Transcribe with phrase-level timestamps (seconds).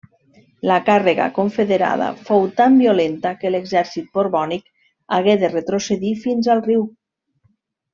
[0.69, 4.67] La càrrega confederada fou tan violenta que l'exèrcit borbònic
[5.21, 6.93] hagué de retrocedir fins al riu.